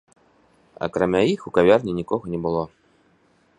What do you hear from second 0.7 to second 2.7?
Акрамя іх у кавярні нікога не было.